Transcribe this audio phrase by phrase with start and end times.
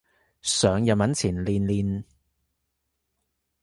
[0.41, 2.03] 上日文前練練